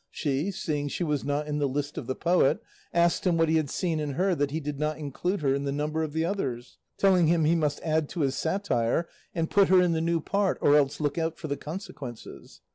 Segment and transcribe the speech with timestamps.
[0.09, 2.59] She, seeing she was not in the list of the poet,
[2.91, 5.63] asked him what he had seen in her that he did not include her in
[5.63, 9.67] the number of the others, telling him he must add to his satire and put
[9.69, 12.61] her in the new part, or else look out for the consequences.